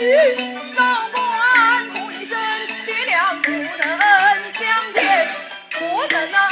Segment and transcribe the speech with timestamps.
[0.00, 0.14] 与
[0.76, 2.38] 官哭一声
[2.86, 3.58] 爹娘不能
[4.52, 5.26] 相见
[5.74, 6.47] 何能啊。